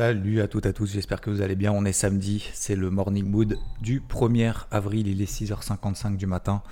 [0.00, 1.72] Salut à toutes et à tous, j'espère que vous allez bien.
[1.72, 6.62] On est samedi, c'est le morning mood du 1er avril, il est 6h55 du matin.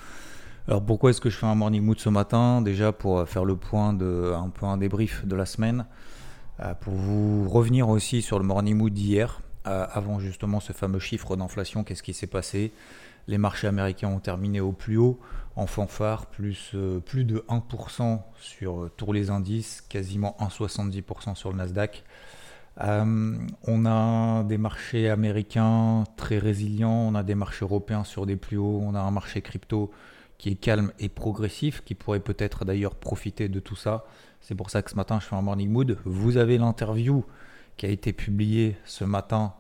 [0.66, 2.62] Alors pourquoi est-ce que je fais un morning mood ce matin?
[2.62, 5.84] Déjà pour faire le point de un peu un débrief de la semaine.
[6.60, 10.98] Euh, pour vous revenir aussi sur le morning mood d'hier, euh, avant justement ce fameux
[10.98, 12.72] chiffre d'inflation, qu'est-ce qui s'est passé?
[13.26, 15.20] Les marchés américains ont terminé au plus haut,
[15.54, 21.58] en fanfare, plus, euh, plus de 1% sur tous les indices, quasiment 1,70% sur le
[21.58, 22.04] Nasdaq.
[22.80, 28.56] On a des marchés américains très résilients, on a des marchés européens sur des plus
[28.56, 29.90] hauts, on a un marché crypto
[30.38, 34.06] qui est calme et progressif, qui pourrait peut-être d'ailleurs profiter de tout ça.
[34.40, 35.98] C'est pour ça que ce matin, je fais un morning mood.
[36.04, 37.24] Vous avez l'interview
[37.76, 39.54] qui a été publiée ce matin,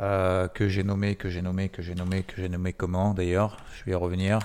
[0.00, 3.58] euh, que j'ai nommé, que j'ai nommé, que j'ai nommé, que j'ai nommé comment d'ailleurs.
[3.74, 4.38] Je vais y revenir.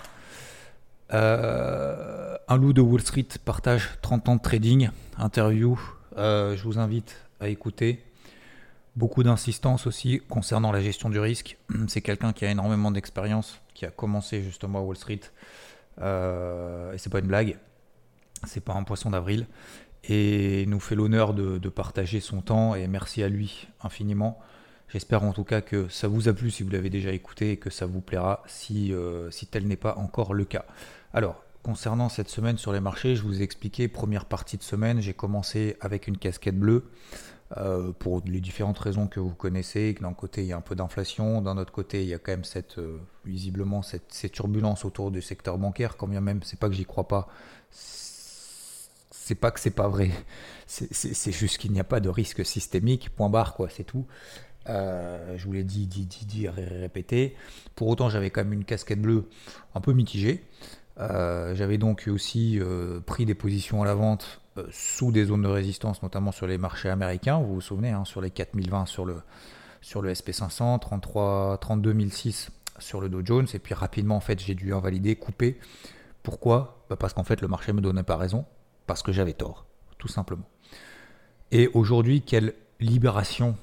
[1.14, 4.90] Euh, un loup de Wall Street partage 30 ans de trading.
[5.18, 5.80] Interview.
[6.18, 8.04] Euh, je vous invite à écouter.
[8.96, 11.58] Beaucoup d'insistance aussi concernant la gestion du risque.
[11.88, 15.22] C'est quelqu'un qui a énormément d'expérience, qui a commencé justement à Wall Street.
[16.00, 17.58] et c'est pas une blague
[18.48, 19.48] c'est pas un poisson d'avril,
[20.04, 24.40] et nous fait l'honneur de, partager son temps, et merci à lui infiniment.
[24.90, 27.58] J'espère en tout cas que ça vous a plu si vous l'avez déjà écouté et
[27.58, 30.66] que ça vous plaira si, euh, si tel n'est pas encore le cas.
[31.14, 35.02] Alors, concernant cette semaine sur les marchés, je vous ai expliqué, première partie de semaine,
[35.02, 36.86] j'ai commencé avec une casquette bleue.
[37.58, 40.76] Euh, pour les différentes raisons que vous connaissez, d'un côté il y a un peu
[40.76, 42.44] d'inflation, d'un autre côté il y a quand même
[42.78, 46.76] euh, visiblement cette, cette, turbulence autour du secteur bancaire, quand bien même, c'est pas que
[46.76, 47.28] j'y crois pas,
[47.72, 50.12] c'est pas que c'est pas vrai.
[50.68, 54.06] C'est juste qu'il n'y a pas de risque systémique, point barre, quoi, c'est tout.
[54.68, 57.36] Euh, je vous l'ai dit, dit, dit, répété.
[57.76, 59.28] Pour autant, j'avais quand même une casquette bleue
[59.74, 60.44] un peu mitigée.
[61.00, 65.48] Euh, j'avais donc aussi euh, pris des positions à la vente sous des zones de
[65.48, 67.40] résistance, notamment sur les marchés américains.
[67.40, 69.22] Vous vous souvenez, hein, sur les 4020 sur le,
[69.82, 73.48] sur le SP500, 33, 32006 sur le Dow Jones.
[73.54, 75.60] Et puis rapidement, en fait, j'ai dû invalider, couper.
[76.24, 76.84] Pourquoi?
[76.90, 78.46] Bah, Parce qu'en fait, le marché me donnait pas raison
[78.86, 79.66] parce que j'avais tort,
[79.98, 80.50] tout simplement.
[81.52, 83.56] Et aujourd'hui, quelle libération,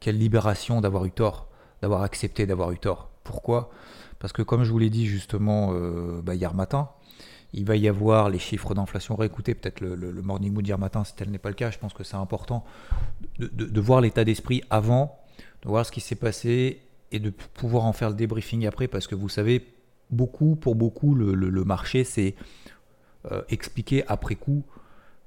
[0.00, 1.48] quelle libération d'avoir eu tort,
[1.82, 3.10] d'avoir accepté d'avoir eu tort?
[3.24, 3.70] Pourquoi?
[4.18, 6.90] Parce que comme je vous l'ai dit justement euh, bah, hier matin,
[7.52, 9.16] il va y avoir les chiffres d'inflation.
[9.16, 11.70] Réécoutez peut-être le, morning mood d'hier matin si tel n'est pas le cas.
[11.70, 12.64] Je pense que c'est important
[13.38, 15.18] de, voir l'état d'esprit avant,
[15.62, 19.06] de voir ce qui s'est passé et de pouvoir en faire le débriefing après parce
[19.06, 19.66] que vous savez,
[20.10, 22.34] beaucoup, pour beaucoup, le marché, c'est
[23.32, 24.62] euh, expliquer après coup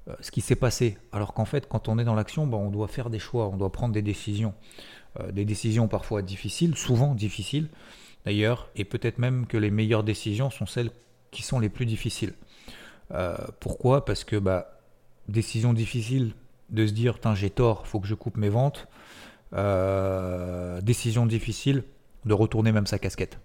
[0.08, 0.96] euh, ce qui s'est passé.
[1.10, 3.56] Alors qu'en fait, quand on est dans l'action, ben, on doit faire des choix, on
[3.56, 4.54] doit prendre des décisions.
[5.30, 7.68] Des décisions parfois difficiles, souvent difficiles
[8.24, 10.90] d'ailleurs, et peut-être même que les meilleures décisions sont celles
[11.30, 12.34] qui sont les plus difficiles.
[13.60, 14.04] pourquoi?
[14.04, 14.80] Parce que bah,
[15.28, 16.34] décision difficile
[16.70, 18.88] de se dire j'ai tort, faut que je coupe mes ventes.
[20.82, 21.84] décision difficile
[22.24, 23.38] de retourner même sa casquette.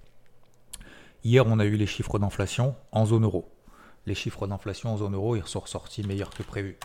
[1.23, 3.49] Hier, on a eu les chiffres d'inflation en zone euro
[4.07, 6.77] les chiffres d'inflation en zone euro, ils sont ressortis meilleurs que prévu.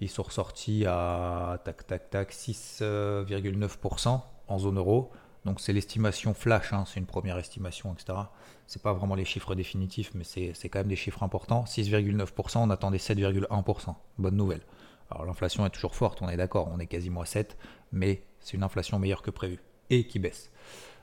[0.00, 5.10] Ils sont ressortis à tac tac tac 6,9% en zone euro.
[5.44, 8.18] Donc c'est l'estimation flash, hein, c'est une première estimation, etc.
[8.66, 11.64] C'est pas vraiment les chiffres définitifs, mais c'est quand même des chiffres importants.
[11.64, 13.94] 6,9%, on attendait 7,1%.
[14.18, 14.62] Bonne nouvelle.
[15.10, 17.58] Alors l'inflation est toujours forte, on est d'accord, on est quasiment à 7,
[17.90, 19.60] mais c'est une inflation meilleure que prévu
[19.90, 20.50] et qui baisse.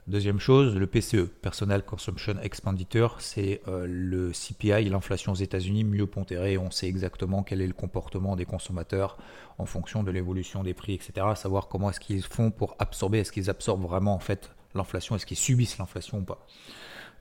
[0.09, 6.07] Deuxième chose, le PCE, Personal Consumption Expenditure, c'est euh, le CPI, l'inflation aux États-Unis mieux
[6.07, 6.57] pondéré.
[6.57, 9.19] On sait exactement quel est le comportement des consommateurs
[9.59, 11.27] en fonction de l'évolution des prix, etc.
[11.35, 15.27] Savoir comment est-ce qu'ils font pour absorber, est-ce qu'ils absorbent vraiment en fait l'inflation, est-ce
[15.27, 16.43] qu'ils subissent l'inflation ou pas.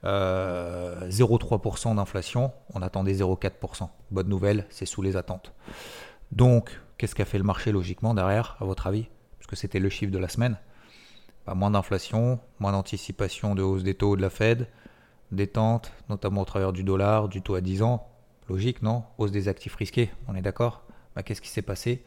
[0.03, 3.87] 0,3% euh, d'inflation, on attendait 0,4%.
[4.09, 5.53] Bonne nouvelle, c'est sous les attentes.
[6.31, 9.05] Donc, qu'est-ce qu'a fait le marché logiquement derrière, à votre avis?
[9.37, 10.57] Parce que c'était le chiffre de la semaine
[11.55, 14.67] moins d'inflation, moins d'anticipation de hausse des taux de la Fed,
[15.31, 18.07] détente, notamment au travers du dollar, du taux à 10 ans.
[18.49, 19.03] Logique, non?
[19.17, 20.83] Hausse des actifs risqués, on est d'accord?
[21.15, 22.03] Bah, Qu'est-ce qui s'est passé?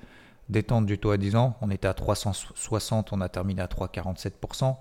[0.48, 4.76] Détente du taux à 10 ans, on était à 360, on a terminé à 3,47%.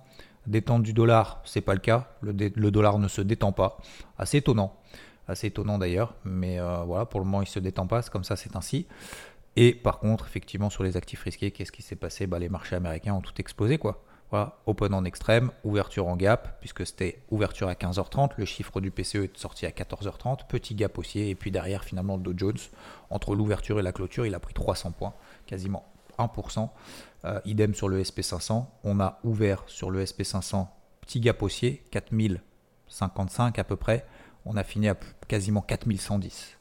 [0.47, 2.09] Détente du dollar, c'est pas le cas.
[2.21, 3.77] Le, dollar ne se détend pas.
[4.17, 4.75] Assez étonnant.
[5.27, 6.15] Assez étonnant d'ailleurs.
[6.25, 8.01] Mais euh, voilà, pour le moment, il se détend pas.
[8.03, 8.87] Comme ça, c'est ainsi.
[9.55, 12.25] Et par contre, effectivement, sur les actifs risqués, qu'est-ce qui s'est passé?
[12.25, 14.03] Bah, Les marchés américains ont tout explosé, quoi.
[14.65, 19.15] Open en extrême, ouverture en gap, puisque c'était ouverture à 15h30, le chiffre du PCE
[19.15, 22.57] est sorti à 14h30, petit gap haussier, et puis derrière, finalement, le Dow Jones,
[23.09, 25.13] entre l'ouverture et la clôture, il a pris 300 points,
[25.47, 25.85] quasiment
[26.17, 26.69] 1%.
[27.25, 30.67] Euh, idem sur le SP500, on a ouvert sur le SP500,
[31.01, 34.05] petit gap haussier, 4055 à peu près,
[34.45, 34.95] on a fini à
[35.27, 36.57] quasiment 4110.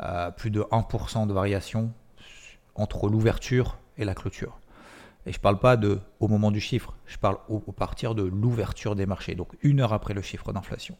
[0.00, 1.92] Euh, plus de 1% de variation
[2.74, 4.58] entre l'ouverture et la clôture.
[5.26, 8.22] Et je ne parle pas de au moment du chiffre, je parle au, partir de
[8.22, 10.96] l'ouverture des marchés, donc une heure après le chiffre d'inflation.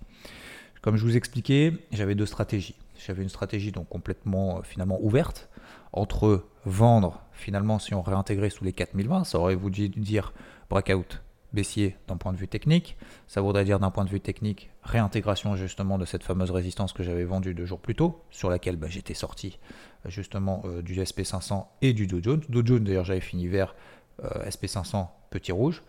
[0.81, 2.77] Comme je vous expliquais, j'avais deux stratégies.
[3.07, 5.49] J'avais une stratégie donc complètement euh, finalement ouverte
[5.93, 10.33] entre vendre finalement si on réintégrait sous les 4020, ça aurait voulu dire
[10.71, 11.21] breakout
[11.55, 12.97] baissier d'un point de vue technique.
[13.29, 17.03] Ça voudrait dire d'un point de vue technique réintégration justement de cette fameuse résistance que
[17.03, 19.59] j'avais vendue deux jours plus tôt, sur laquelle bah, j'étais sorti
[20.07, 22.43] justement euh, du SP500 et du Dow Jones.
[22.51, 23.67] Dow Jones d'ailleurs j'avais fini euh,
[24.23, 25.83] SP500 petit rouge.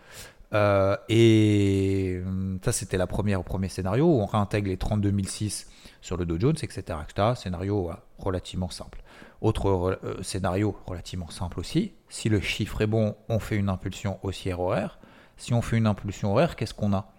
[0.54, 5.68] Euh, et hum, ça c'était la première, premier scénario où on réintègre les 32006
[6.02, 7.00] sur le Dow Jones, etc.
[7.04, 7.34] etc.
[7.36, 9.02] Scénario relativement simple.
[9.42, 14.60] Autre scénario relativement simple aussi, si le chiffre est bon, on fait une impulsion haussière
[14.60, 14.98] horaire.
[15.38, 17.12] Si on fait une impulsion horaire, qu'est-ce qu'on a?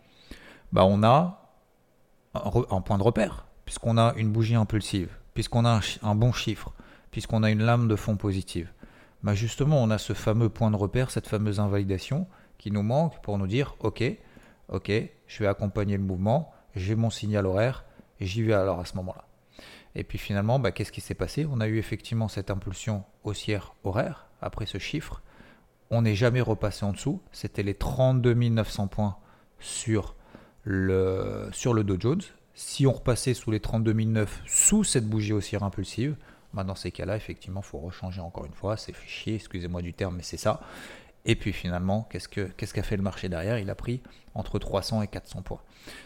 [0.72, 1.46] Bah, On a
[2.34, 6.72] un, point de repère, puisqu'on a une bougie impulsive, puisqu'on a un, bon chiffre,
[7.10, 8.72] puisqu'on a une lame de fond positive.
[9.22, 12.26] Bah justement, on a ce fameux point de repère, cette fameuse invalidation
[12.58, 14.04] qui nous manque pour nous dire ok,
[14.68, 14.92] ok,
[15.26, 17.84] je vais accompagner le mouvement, j'ai mon signal horaire,
[18.20, 19.24] j'y vais alors à ce moment-là.
[19.94, 21.46] Et puis finalement, bah, qu'est-ce qui s'est passé?
[21.50, 25.22] On a eu effectivement cette impulsion haussière horaire après ce chiffre
[25.90, 27.20] on n'est jamais repassé en dessous.
[27.32, 29.16] C'était les 32 900 points
[29.60, 30.14] sur
[30.64, 32.22] le, sur le Dow Jones.
[32.54, 36.16] Si on repassait sous les 32 900, sous cette bougie haussière impulsive,
[36.56, 38.76] bah dans ces cas-là, effectivement, il faut rechanger encore une fois.
[38.76, 40.60] C'est fait excusez-moi du terme, mais c'est ça.
[41.24, 43.58] Et puis finalement, qu'est-ce qu'a ce qu'a fait le marché derrière?
[43.58, 44.00] Il a pris
[44.34, 45.60] entre 300 et 400 points.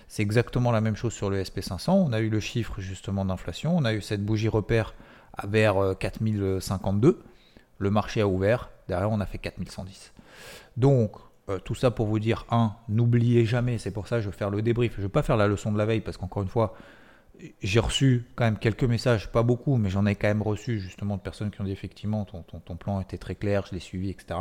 [0.08, 1.90] C'est exactement la même chose sur le SP500.
[1.90, 3.76] On a eu le chiffre justement d'inflation.
[3.76, 4.94] On a eu cette bougie repère
[5.44, 7.08] vers 4052.
[7.08, 7.22] Euh,
[7.78, 10.12] le marché a ouvert, derrière on a fait 4110.
[10.76, 11.12] Donc,
[11.48, 14.36] euh, tout ça pour vous dire, un, n'oubliez jamais, c'est pour ça que je vais
[14.36, 16.42] faire le débrief, je ne vais pas faire la leçon de la veille, parce qu'encore
[16.42, 16.74] une fois,
[17.62, 21.16] j'ai reçu quand même quelques messages, pas beaucoup, mais j'en ai quand même reçu justement
[21.16, 24.10] de personnes qui ont dit effectivement ton, ton, plan était très clair, je l'ai suivi,
[24.10, 24.38] etc.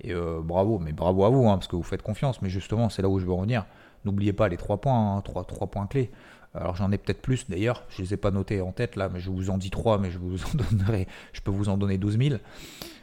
[0.00, 2.88] Et euh, bravo, mais bravo à vous, hein, parce que vous faites confiance, mais justement
[2.88, 3.66] c'est là où je veux revenir.
[4.04, 6.10] N'oubliez pas les trois points, hein, trois, trois points clés.
[6.54, 9.08] Alors j'en ai peut-être plus d'ailleurs, je ne les ai pas notés en tête là,
[9.08, 11.76] mais je vous en dis trois, mais je, vous en donnerai, je peux vous en
[11.76, 12.36] donner 12 000.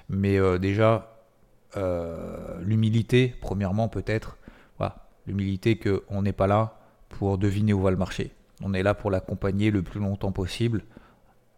[0.09, 1.17] Mais euh, déjà,
[1.75, 4.37] euh, l'humilité, premièrement peut-être,
[4.77, 6.79] voilà, l'humilité qu'on n'est pas là
[7.09, 8.31] pour deviner où va le marché.
[8.61, 10.83] On est là pour l'accompagner le plus longtemps possible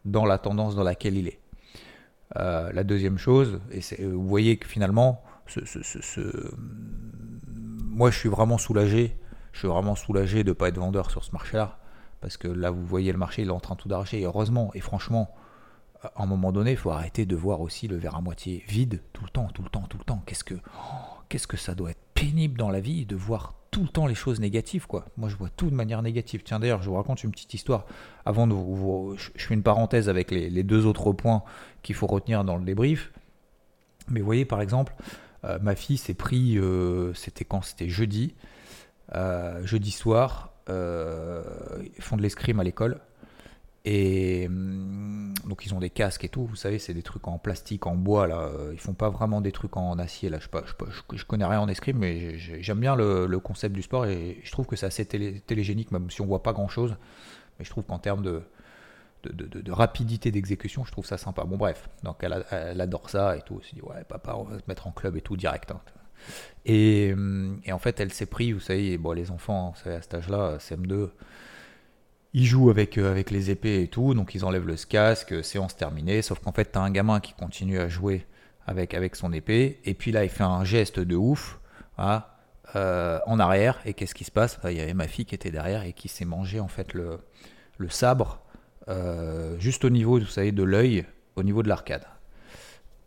[0.06, 1.40] dans la tendance dans laquelle il est.
[2.38, 5.24] Euh, la deuxième chose, et vous voyez que finalement,
[7.48, 9.18] moi je suis vraiment soulagé
[9.52, 11.80] je suis vraiment soulagé de ne pas être vendeur sur ce marché-là.
[12.22, 14.22] Parce que là, vous voyez le marché, il est en train tout d'arracher.
[14.22, 15.34] Et heureusement, et franchement,
[16.04, 19.02] à un moment donné, il faut arrêter de voir aussi le verre à moitié vide
[19.14, 20.22] tout le temps, tout le temps, tout le temps.
[20.26, 20.56] Qu'est-ce que,
[21.30, 24.16] qu'est-ce que ça doit être pénible dans la vie de voir tout le temps les
[24.16, 25.06] choses négatives, quoi.
[25.18, 26.42] Moi, je vois tout de manière négative.
[26.44, 27.86] Tiens, d'ailleurs, je vous raconte une petite histoire.
[28.26, 28.56] Avant de
[29.16, 31.44] je fais une parenthèse avec les, deux autres points
[31.84, 33.12] qu'il faut retenir dans le débrief.
[34.10, 34.96] Mais vous voyez, par exemple,
[35.46, 37.62] euh, ma fille s'est pris, euh, c'était quand?
[37.62, 38.36] C'était jeudi.
[39.16, 43.00] Euh, jeudi soir, ils font de l'escrime à l'école.
[43.86, 47.38] Et hum, donc ils ont des casques et tout, vous savez, c'est des trucs en
[47.38, 48.50] plastique, en bois là.
[48.72, 50.40] Ils font pas vraiment des trucs en acier là.
[50.40, 54.40] Je, je, je, connais rien en escrime, mais j'aime bien le, concept du sport et
[54.44, 56.96] je trouve que c'est assez télégénique, même si on voit pas grand chose.
[57.58, 58.44] Mais je trouve qu'en termes de,
[59.70, 61.44] rapidité d'exécution, je trouve ça sympa.
[61.46, 63.60] Bon bref, donc elle, adore ça et tout.
[63.62, 65.72] Elle s'est dit ouais papa, on va se mettre en club et tout direct.
[65.72, 65.82] Hein.
[66.66, 67.16] Et,
[67.72, 71.10] en fait, elle s'est pris, vous savez, les enfants, vous à cet âge-là, CM2,
[72.34, 75.76] ils jouent avec, euh, avec les épées et tout, donc ils enlèvent le casque, séance
[75.76, 78.26] terminée, sauf qu'en fait, tu as un gamin qui continue à jouer
[78.68, 81.60] avec, avec son épée, et puis là, il fait un geste de ouf,
[82.76, 84.60] euh, en arrière, et qu'est-ce qui se passe?
[84.66, 87.20] Il y avait ma fille qui était derrière et qui s'est mangé en fait le,
[87.78, 88.42] le sabre
[88.90, 91.06] euh, juste au niveau, vous savez, de l'œil,
[91.36, 92.06] au niveau de l'arcade.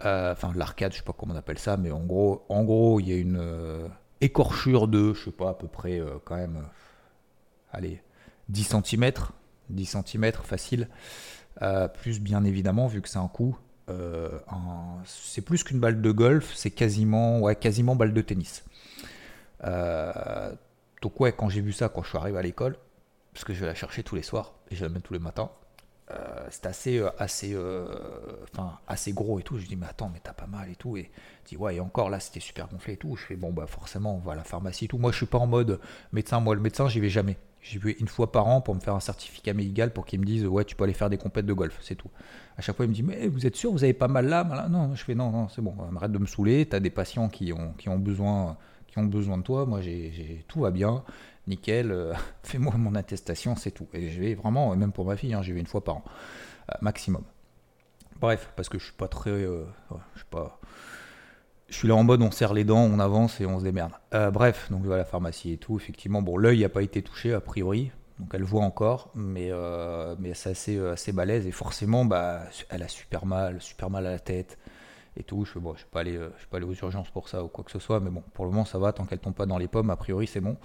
[0.04, 2.98] Euh, enfin l'arcade, je sais pas comment on appelle ça, mais en gros, en gros,
[3.00, 3.88] il y a une euh,
[4.20, 6.62] écorchure de, je sais pas, à peu près euh, quand même,
[7.72, 8.02] allez,
[8.48, 9.12] 10 cm,
[9.70, 10.88] 10 cm facile,
[11.94, 13.56] plus bien évidemment, vu que c'est un coup,
[15.04, 17.40] c'est plus qu'une balle de golf, c'est quasiment,
[17.94, 18.64] balle de tennis.
[19.62, 22.76] donc ouais, quand j'ai vu ça, quand je suis arrivé à l'école,
[23.32, 25.18] parce que je vais la chercher tous les soirs et je la mets tous les
[25.18, 25.50] matins,
[26.10, 27.56] euh, c'était assez, euh, assez,
[28.86, 29.58] assez gros et tout.
[29.58, 30.96] Je dis, mais attends, mais t'as pas mal et tout.
[30.96, 31.10] Et
[31.46, 33.16] dis, ouais, et encore là, c'était super gonflé et tout.
[33.16, 34.98] Je fais, bon, bah forcément, on va à la pharmacie et tout.
[34.98, 35.80] Moi, je suis pas en mode
[36.12, 36.40] médecin.
[36.40, 37.38] Moi, le médecin, j'y vais jamais.
[37.62, 40.24] J'y vais une fois par an pour me faire un certificat médical pour qu'il me
[40.24, 42.10] dise, ouais, tu peux aller faire des compètes de golf, c'est tout.
[42.56, 44.44] À chaque fois, il me dit, mais vous êtes sûr, vous avez pas mal là,
[44.68, 46.66] Non, je fais, non, non, c'est bon, arrête de me saouler.
[46.66, 48.56] T'as des patients qui ont, qui ont besoin
[48.92, 49.64] qui ont besoin de toi.
[49.66, 51.02] Moi, j'ai, tout va bien,
[51.46, 53.88] nickel, euh, fais-moi mon attestation, c'est tout.
[53.94, 56.04] Et je vais vraiment, même pour ma fille, hein, j'y vais une fois par an,
[56.70, 57.24] euh, maximum.
[58.20, 59.30] Bref, parce que je suis pas très.
[59.30, 59.64] Euh,
[60.14, 60.60] je suis pas.
[61.72, 63.92] Je suis là en mode on serre les dents, on avance et on se démerde.
[64.32, 65.78] bref, donc je vais à la pharmacie et tout.
[65.78, 69.50] Effectivement, bon, l'œil n'a pas été touché a priori, donc elle voit encore, mais,
[70.18, 74.10] mais c'est assez, assez balèze et forcément, bah, elle a super mal, super mal à
[74.10, 74.58] la tête
[75.16, 75.44] et tout.
[75.44, 78.00] Je ne bon, pas aller, euh, aux urgences pour ça ou quoi que ce soit,
[78.00, 79.96] mais bon, pour le moment ça va, tant qu'elle tombe pas dans les pommes, a
[79.96, 80.56] priori c'est bon.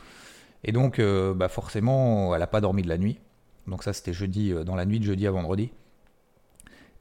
[0.64, 3.20] Et donc, euh, bah forcément, elle n'a pas dormi de la nuit.
[3.68, 5.72] Donc ça, c'était jeudi, euh, dans la nuit de jeudi à vendredi.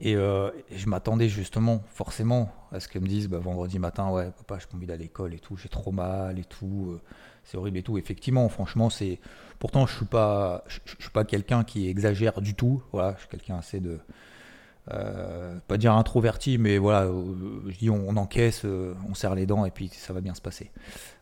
[0.00, 4.58] Et, je m'attendais justement, forcément, à ce qu'elle me dise bah, vendredi matin, ouais, papa,
[4.60, 6.98] je pas envie d'aller à l'école et tout, j'ai trop mal et tout,
[7.44, 7.96] c'est horrible et tout.
[7.96, 9.20] Effectivement, franchement, c'est.
[9.58, 12.82] Pourtant, je suis pas, je, suis pas quelqu'un qui exagère du tout.
[12.92, 13.98] Voilà, je suis quelqu'un assez de,
[14.92, 19.44] euh, pas dire introverti, mais voilà, euh, je dis on, encaisse, euh, on serre les
[19.44, 20.70] dents et puis ça va bien se passer.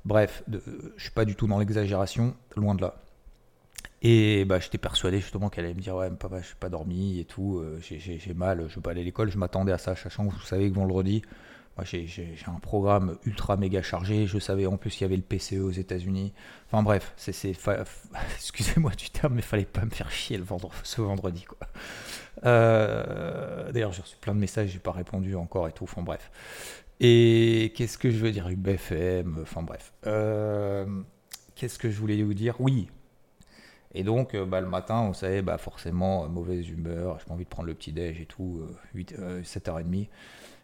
[0.05, 0.63] Bref, de,
[0.97, 3.04] je suis pas du tout dans l'exagération, loin de là.
[4.03, 7.21] Et bah, j'étais persuadé justement qu'elle allait me dire Ouais, papa, je suis pas dormi
[7.21, 9.31] et tout, j'ai mal, je veux pas aller à l'école.
[9.31, 11.23] Je m'attendais à ça, sachant que vous savez que vendredi,
[11.77, 14.27] moi j'ai un programme ultra méga chargé.
[14.27, 16.33] Je savais en plus qu'il y avait le PCE aux États-Unis.
[16.67, 17.15] Enfin bref,
[18.37, 21.45] excusez-moi du terme, mais fallait pas me faire chier le vendredi, ce vendredi.
[21.45, 21.59] quoi.
[22.45, 25.85] Euh, d'ailleurs, j'ai reçu plein de messages, j'ai pas répondu encore et tout.
[25.85, 26.31] Enfin bref.
[27.01, 28.49] Et qu'est-ce que je veux dire?
[28.49, 29.93] UBFM, enfin bref.
[30.07, 30.87] Euh,
[31.55, 32.61] qu'est-ce que je voulais vous dire?
[32.61, 32.89] Oui.
[33.95, 37.45] Et donc, euh, bah, le matin, vous savez, bah, forcément, mauvaise humeur, j'ai pas envie
[37.45, 38.63] de prendre le petit déj et tout,
[38.95, 40.09] 8, 7h30.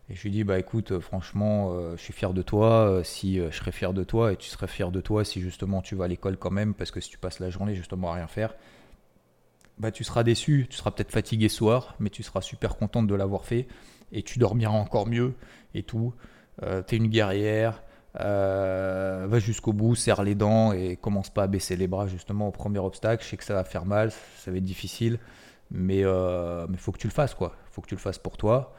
[0.08, 3.70] Et je lui dis, bah écoute, franchement, je suis fier de toi, si je serais
[3.70, 6.36] fier de toi, et tu serais fier de toi si justement tu vas à l'école
[6.36, 8.54] quand même, parce que si tu passes la journée justement à rien faire,
[9.80, 13.14] bah, tu seras déçu, tu seras peut-être fatigué soir, mais tu seras super contente de
[13.14, 13.66] l'avoir fait
[14.12, 15.34] et tu dormiras encore mieux
[15.74, 16.12] et tout.
[16.62, 17.82] Euh, tu es une guerrière,
[18.18, 22.48] euh, va jusqu'au bout, serre les dents et commence pas à baisser les bras justement
[22.48, 23.22] au premier obstacle.
[23.22, 25.18] Je sais que ça va faire mal, ça va être difficile,
[25.70, 27.54] mais euh, faut que tu le fasses quoi.
[27.70, 28.74] faut que tu le fasses pour toi.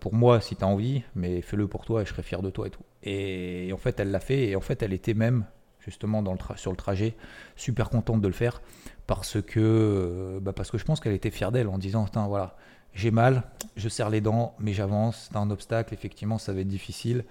[0.00, 2.50] pour moi, si tu as envie, mais fais-le pour toi et je serai fier de
[2.50, 2.82] toi et tout.
[3.02, 5.44] Et, en fait, elle l'a fait et en fait, elle était même
[5.84, 6.24] justement
[6.56, 7.14] sur le trajet
[7.56, 8.62] super contente de le faire
[9.06, 12.56] parce que, euh, bah parce que je pense qu'elle était fière d'elle en disant voilà,
[12.94, 13.42] j'ai mal,
[13.76, 17.24] je serre les dents, mais j'avance, c'est un obstacle, effectivement, ça va être difficile,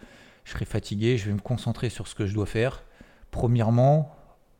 [0.43, 2.83] je serai fatigué, je vais me concentrer sur ce que je dois faire.
[3.31, 4.15] Premièrement,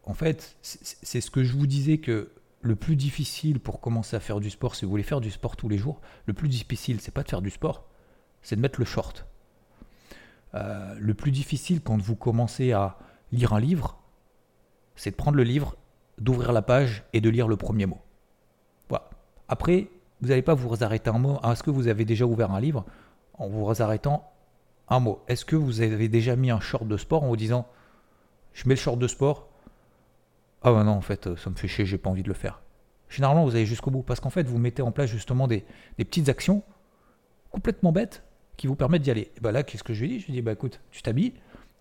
[0.06, 4.20] en fait, c'est ce que je vous disais que le plus difficile pour commencer à
[4.20, 7.02] faire du sport, si vous voulez faire du sport tous les jours, le plus difficile,
[7.02, 7.86] c'est pas de faire du sport,
[8.42, 9.26] c'est de mettre le short.
[10.56, 12.98] Euh, le plus difficile quand vous commencez à
[13.32, 14.00] lire un livre,
[14.96, 15.76] c'est de prendre le livre
[16.20, 18.00] d'ouvrir la page et de lire le premier mot.
[19.50, 19.90] Après,
[20.22, 21.40] vous n'allez pas vous arrêter un mot.
[21.44, 22.86] Est-ce que vous avez déjà ouvert un livre
[23.36, 24.33] en vous arrêtant
[24.90, 27.68] un mot Est-ce que vous avez déjà mis un short de sport en vous disant
[28.54, 29.50] je mets le short de sport?
[30.62, 32.62] Ah bah non, en fait, ça me fait chier, j'ai pas envie de le faire.
[33.10, 35.66] Généralement, vous allez jusqu'au bout parce qu'en fait, vous mettez en place justement des,
[35.98, 36.64] petites actions
[37.52, 38.24] complètement bêtes
[38.58, 39.32] qui vous permettent d'y aller.
[39.36, 40.20] Et bah là, qu'est-ce que je lui dis?
[40.20, 41.34] Je lui dis bah écoute, tu t'habilles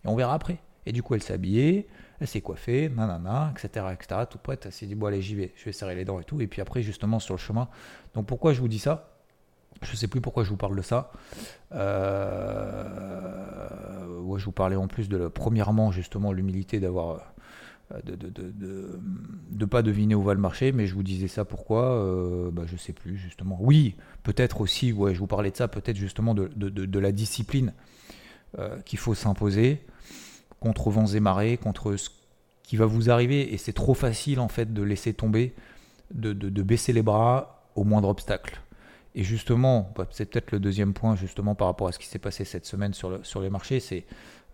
[0.04, 0.58] et on verra après.
[0.84, 1.86] Et du coup, elle s'est habillée,
[2.20, 4.66] elle s'est coiffée, nanana, etc., etc., tout prête.
[4.66, 6.40] Elle s'est dit, bon, allez, j'y vais, je vais serrer les dents et tout.
[6.40, 7.68] Et puis après, justement, sur le chemin.
[8.14, 9.11] Donc, pourquoi je vous dis ça?
[9.80, 11.10] Je ne sais plus pourquoi je vous parle de ça.
[11.72, 13.12] Euh,
[14.20, 17.32] ouais, je vous parlais en plus de, premièrement, justement, l'humilité d'avoir.
[17.92, 19.00] Euh, de ne de, de,
[19.50, 22.62] de, pas deviner où va le marché, mais je vous disais ça pourquoi euh, bah,
[22.66, 23.58] Je sais plus, justement.
[23.60, 27.72] Oui, peut-être aussi, ouais, je vous parlais de ça, peut-être justement de, la discipline
[28.58, 29.80] euh, qu'il faut s'imposer
[30.60, 32.10] contre vents et marées, contre ce
[32.62, 33.52] qui va vous arriver.
[33.52, 35.54] Et c'est trop facile en fait de laisser tomber,
[36.14, 38.60] de, baisser les bras au moindre obstacle.
[39.14, 42.18] Et justement, bah, c'est peut-être le deuxième point justement par rapport à ce qui s'est
[42.18, 44.06] passé cette semaine sur, le, sur les marchés, c'est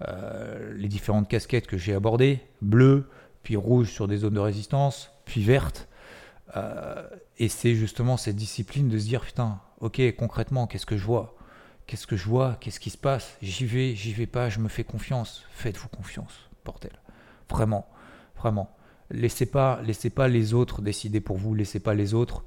[0.06, 3.08] euh, les différentes casquettes que j'ai abordées, bleu,
[3.42, 5.88] puis rouge sur des zones de résistance, puis verte.
[6.56, 11.04] Euh, et c'est justement cette discipline de se dire, putain, ok, concrètement, qu'est-ce que je
[11.04, 11.36] vois?
[11.86, 12.56] Qu'est-ce que je vois?
[12.60, 13.36] Qu'est-ce qui se passe?
[13.40, 15.44] J'y vais, j'y vais pas, je me fais confiance.
[15.52, 16.92] Faites-vous confiance, bordel.
[17.48, 17.86] Vraiment,
[18.36, 18.76] vraiment.
[19.10, 21.54] Laissez pas, laissez pas les autres décider pour vous.
[21.54, 22.44] Laissez pas les autres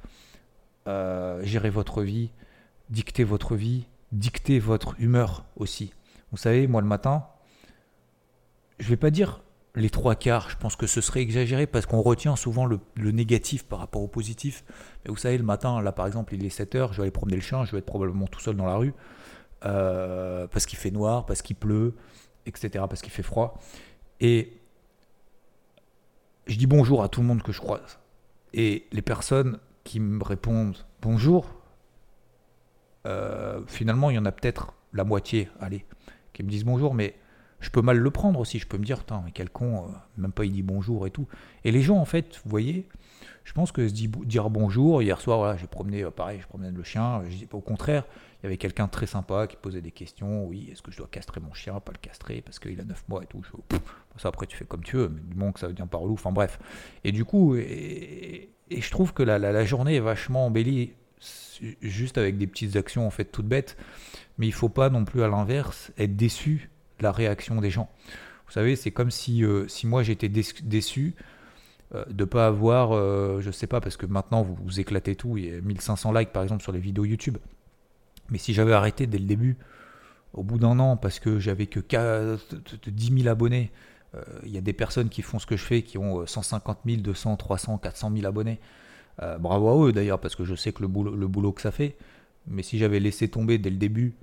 [0.88, 2.31] euh, gérer votre vie,
[2.89, 5.93] dicter votre vie, dicter votre humeur aussi.
[6.31, 7.25] Vous savez, moi le matin,
[8.79, 9.41] je vais pas dire
[9.75, 13.63] les trois quarts, je pense que ce serait exagéré parce qu'on retient souvent le, négatif
[13.63, 14.63] par rapport au positif.
[15.03, 17.38] Mais vous savez, le matin, là par exemple, il est 7h, je vais aller promener
[17.38, 18.93] le chien, je vais être probablement tout seul dans la rue
[19.65, 21.95] euh, parce qu'il fait noir, parce qu'il pleut,
[22.45, 23.59] etc., parce qu'il fait froid.
[24.19, 24.57] Et
[26.47, 28.00] je dis bonjour à tout le monde que je croise.
[28.53, 31.50] Et les personnes qui me répondent bonjour,
[33.07, 35.85] euh, finalement, il y en a peut-être la moitié, allez,
[36.33, 37.15] qui me disent bonjour, mais
[37.59, 38.59] je peux mal le prendre aussi.
[38.59, 41.27] Je peux me dire, putain, quel con, euh, même pas il dit bonjour et tout.
[41.63, 42.88] Et les gens, en fait, vous voyez,
[43.43, 46.83] je pense que dire bonjour, hier soir, voilà, j'ai promené, euh, pareil, je promenais le
[46.83, 48.05] chien, je au contraire,
[48.41, 51.07] il y avait quelqu'un très sympa qui posait des questions, oui, est-ce que je dois
[51.09, 53.43] castrer mon chien, pas le castrer, parce qu'il a 9 mois et tout.
[54.17, 56.13] ça, après, tu fais comme tu veux, mais du moment que ça devient par relou,
[56.13, 56.59] enfin bref.
[57.03, 60.93] Et du coup, et, je trouve que la, la, journée est vachement embellie
[61.81, 63.77] juste avec des petites actions en fait toutes bêtes,
[64.37, 67.89] mais il faut pas non plus à l'inverse être déçu la réaction des gens.
[68.47, 71.15] Vous savez, c'est comme si, euh, si moi j'étais déçu
[71.95, 75.37] euh, de pas avoir, euh, je sais pas, parce que maintenant vous, vous éclatez tout,
[75.37, 77.37] il y a 1500 likes par exemple sur les vidéos YouTube.
[78.29, 79.57] Mais si j'avais arrêté dès le début,
[80.33, 81.79] au bout d'un an, parce que j'avais que
[82.89, 83.71] 10 000 abonnés,
[84.44, 87.01] il y a des personnes qui font ce que je fais, qui ont 150 000,
[87.01, 88.60] 200, 300, 400 000 abonnés.
[89.39, 91.96] bravo à eux d'ailleurs, parce que je sais que le boulot, que ça fait.
[92.48, 94.15] Mais si j'avais laissé tomber dès le début,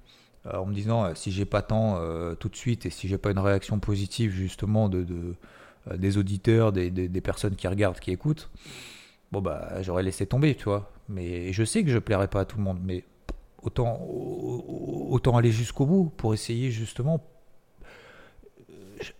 [0.47, 3.09] euh, en me disant euh, si j'ai pas tant euh, tout de suite et si
[3.09, 5.35] j'ai pas une réaction positive justement de,
[5.95, 8.51] des auditeurs, des, personnes qui regardent, qui écoutent,
[9.33, 10.91] bon bah j'aurais laissé tomber, tu vois.
[11.09, 13.05] Mais je sais que je plairais pas à tout le monde, mais
[13.63, 17.25] autant, autant aller jusqu'au bout pour essayer justement.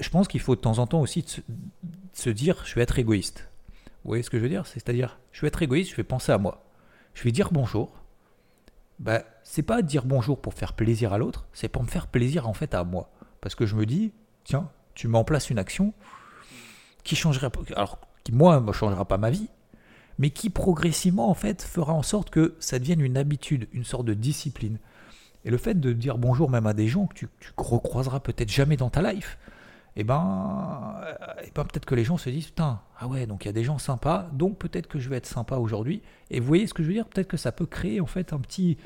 [0.01, 1.25] Je pense qu'il faut de temps en temps aussi
[2.13, 3.49] se, dire je vais être égoïste.
[4.05, 4.67] Vous voyez ce que je veux dire?
[4.67, 6.65] C'est-à-dire, je vais être égoïste, je vais penser à moi.
[7.15, 7.93] Je vais dire bonjour,
[8.99, 12.49] bah, c'est pas dire bonjour pour faire plaisir à l'autre, c'est pour me faire plaisir
[12.49, 13.11] en fait à moi.
[13.41, 14.13] Parce que je me dis,
[14.45, 15.93] tiens, tu mets en place une action
[17.05, 19.49] qui changerait, alors qui moi ne changera pas ma vie,
[20.19, 24.05] mais qui progressivement en fait fera en sorte que ça devienne une habitude, une sorte
[24.05, 24.79] de discipline.
[25.45, 28.51] Et le fait de dire bonjour même à des gens que tu, tu recroiseras peut-être
[28.51, 29.39] jamais dans ta life,
[29.97, 33.27] et eh ben, euh, eh ben peut-être que les gens se disent putain ah ouais
[33.27, 36.03] donc il y a des gens sympas donc peut-être que je vais être sympa aujourd'hui.
[36.31, 37.07] Et vous voyez ce que je veux dire?
[37.07, 38.77] Peut-être que ça peut créer en fait un petit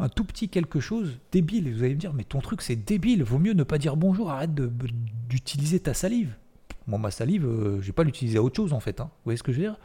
[0.00, 1.68] un tout petit quelque chose débile.
[1.68, 3.22] Et vous allez me dire mais ton truc c'est débile.
[3.22, 4.30] Vaut mieux ne pas dire bonjour.
[4.30, 4.54] Arrête
[5.28, 6.34] d'utiliser ta salive.
[6.86, 9.10] Moi ma salive euh, je vais pas l'utiliser à autre chose en fait hein.
[9.12, 9.78] vous voyez ce que je veux dire?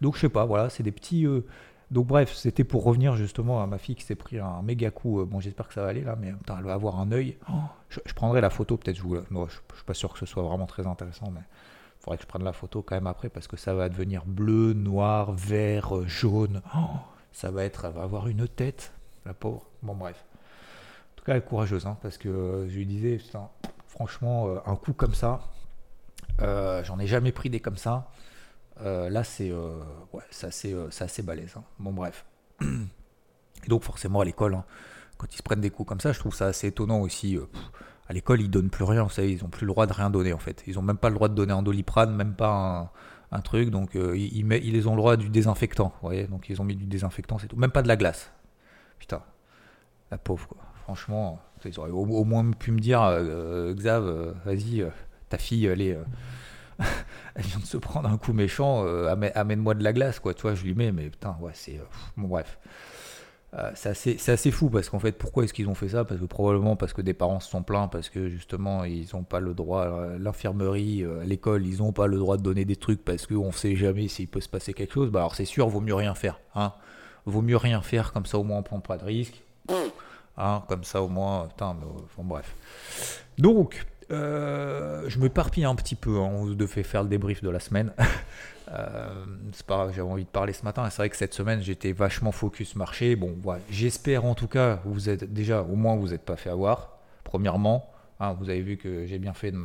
[0.00, 1.44] Donc je sais pas voilà c'est des petits euh,
[1.90, 5.20] donc bref, c'était pour revenir justement à ma fille qui s'est pris un méga coup.
[5.20, 7.36] Euh, bon, j'espère que ça va aller là, mais elle va avoir un œil.
[7.48, 7.54] Oh,
[7.88, 8.96] je, prendrai la photo, peut-être.
[8.96, 12.16] Je, vous, je, suis pas sûr que ce soit vraiment très intéressant, mais il faudrait
[12.18, 15.32] que je prenne la photo quand même après parce que ça va devenir bleu, noir,
[15.32, 16.62] vert, euh, jaune.
[16.76, 16.78] Oh,
[17.32, 18.92] ça va être, elle va avoir une tête,
[19.26, 19.66] la pauvre.
[19.82, 20.24] Bon, bref.
[21.14, 23.18] En tout cas, elle est courageuse, hein, parce que euh, je lui disais,
[23.88, 25.40] franchement, un coup comme ça,
[26.38, 28.12] j'en ai jamais pris des comme ça.
[28.82, 29.78] Euh, là, c'est euh,
[30.12, 31.54] ouais, assez, euh, assez balèze.
[31.56, 31.64] Hein.
[31.78, 32.24] Bon, bref.
[32.60, 32.66] Et
[33.68, 34.64] donc, forcément, à l'école, hein,
[35.18, 37.38] quand ils se prennent des coups comme ça, je trouve ça assez étonnant aussi.
[38.08, 40.10] à l'école, ils donnent plus rien, vous savez, ils n'ont plus le droit de rien
[40.10, 40.62] donner en fait.
[40.66, 42.92] Ils n'ont même pas le droit de donner un doliprane, même pas
[43.30, 43.70] un, truc.
[43.70, 46.26] Donc, ils, ils, ont le droit du désinfectant, vous voyez.
[46.26, 47.56] Donc, ils ont mis du désinfectant, c'est tout.
[47.56, 48.32] Même pas de la glace.
[48.98, 49.22] Putain,
[50.10, 50.58] la pauvre, quoi.
[50.84, 53.00] Franchement, ils auraient au, moins pu me dire,
[53.74, 54.84] Xav, vas-y,
[55.28, 55.98] ta fille, elle est
[57.34, 60.34] elle vient de se prendre un coup méchant, euh, amène-moi de la glace, quoi.
[60.34, 61.76] Tu je lui mets, mais putain, ouais, c'est.
[61.76, 61.84] Euh,
[62.16, 62.58] bon, bref.
[63.54, 66.04] Euh, c'est assez, assez, fou parce qu'en fait, pourquoi est-ce qu'ils ont fait ça?
[66.04, 69.24] Parce que probablement parce que des parents se sont plaints, parce que justement, ils n'ont
[69.24, 73.26] pas le droit, l'infirmerie, l'école, ils n'ont pas le droit de donner des trucs parce
[73.26, 75.10] qu'on ne sait jamais s'il peut se passer quelque chose.
[75.10, 76.38] Bah alors, c'est sûr, vaut mieux rien faire.
[76.54, 76.72] Hein
[77.26, 79.42] vaut mieux rien faire, comme ça au moins on prend pas de risque.
[80.36, 83.24] Hein, comme ça au moins, putain, bon, bref.
[83.38, 86.18] Donc, euh, je me parpille un petit peu.
[86.18, 86.30] Hein.
[86.32, 87.92] On devait faire le débrief de la semaine.
[88.70, 90.88] euh, c'est pas grave, j'avais envie de parler ce matin.
[90.90, 93.16] C'est vrai que cette semaine, j'étais vachement focus marché.
[93.16, 93.36] Bon.
[93.70, 96.98] J'espère en tout cas, vous êtes déjà, au moins, vous n'êtes pas fait avoir.
[97.24, 99.58] Premièrement, hein, vous avez vu que j'ai bien fait de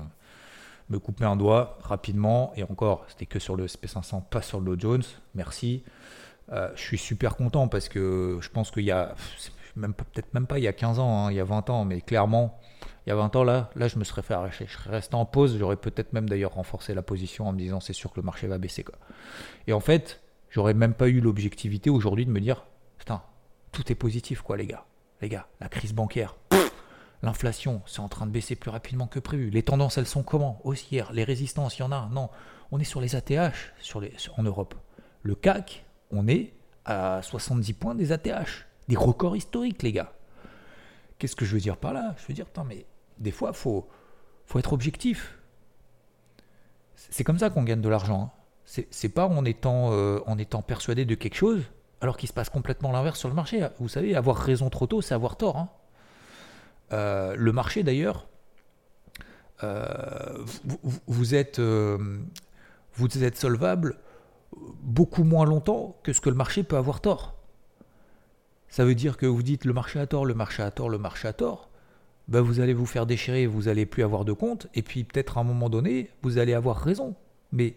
[0.90, 2.54] me, couper un doigt rapidement.
[2.56, 5.04] Et encore, c'était que sur le SP500, pas sur le Dow Jones.
[5.34, 5.84] Merci.
[6.52, 9.16] Euh, je suis super content parce que je pense qu'il y a,
[9.76, 11.86] même peut-être même pas il y a 15 ans, hein, il y a 20 ans,
[11.86, 12.60] mais clairement,
[13.06, 14.68] il y a 20 ans, là, là je me serais fait arracher.
[14.68, 17.94] Je resté en pause, j'aurais peut-être même d'ailleurs renforcé la position en me disant c'est
[17.94, 18.84] sûr que le marché va baisser.
[18.84, 18.96] Quoi.
[19.68, 22.66] Et en fait, j'aurais même pas eu l'objectivité aujourd'hui de me dire
[22.98, 23.22] putain,
[23.72, 24.86] tout est positif, quoi, les gars.
[25.22, 26.36] Les gars, la crise bancaire,
[27.22, 29.50] l'inflation, c'est en train de baisser plus rapidement que prévu.
[29.50, 30.60] Les tendances, elles sont comment?
[30.64, 32.10] Haussières, les résistances, il y en a?
[32.12, 32.30] Non,
[32.72, 34.76] on est sur les ATH sur les, en Europe.
[35.22, 36.54] Le CAC, on est
[36.86, 38.66] à 70 points des ATH.
[38.88, 40.14] Des records historiques, les gars.
[41.18, 42.14] Qu'est-ce que je veux dire par là?
[42.18, 42.86] Je veux dire, putain, mais
[43.20, 43.88] des fois, il faut,
[44.56, 45.38] être objectif.
[46.96, 48.32] C'est comme ça qu'on gagne de l'argent.
[48.32, 48.84] Hein.
[48.90, 51.62] C'est pas en étant, euh, en étant persuadé de quelque chose
[52.02, 53.68] alors qu'il se passe complètement l'inverse sur le marché.
[53.80, 55.58] Vous savez, avoir raison trop tôt, c'est avoir tort.
[55.58, 55.70] Hein.
[56.94, 58.28] Euh, le marché d'ailleurs,
[61.34, 63.98] êtes, vous êtes solvable
[64.82, 67.36] beaucoup moins longtemps que ce que le marché peut avoir tort.
[68.70, 70.98] Ça veut dire que vous dites le marché a tort, le marché a tort, le
[70.98, 71.70] marché a tort.
[72.28, 75.38] Ben vous allez vous faire déchirer, vous allez plus avoir de compte, et puis peut-être
[75.38, 77.16] à un moment donné, vous allez avoir raison.
[77.52, 77.76] Mais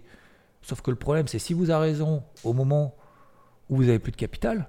[0.63, 2.95] sauf que le problème, c'est si vous avez raison au moment
[3.69, 4.69] où vous avez plus de capital,